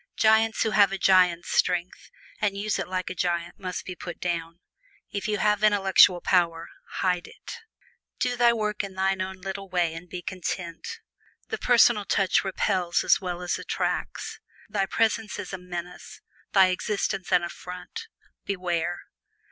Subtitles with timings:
[0.17, 2.09] Giants who have a giant's strength
[2.39, 4.59] and use it like a giant must be put down.
[5.11, 6.69] If you have intellectual power,
[7.01, 7.57] hide it!
[8.17, 11.01] Do thy daily work in thine own little way and be content.
[11.49, 14.39] The personal touch repels as well as attracts.
[14.67, 16.19] Thy presence is a menace
[16.51, 18.07] thy existence an affront
[18.43, 19.01] beware!